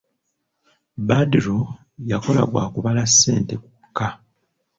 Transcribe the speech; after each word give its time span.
Badru 1.07 1.59
yakola 2.11 2.41
gwa 2.51 2.63
kubala 2.73 3.03
ssente 3.11 3.53
gwokka. 3.61 4.07